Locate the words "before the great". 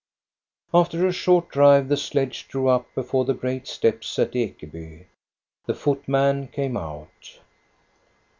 2.95-3.67